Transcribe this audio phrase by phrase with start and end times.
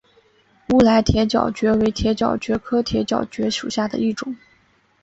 [0.73, 4.35] 乌来铁角蕨为铁角蕨科铁角蕨属下的一个种。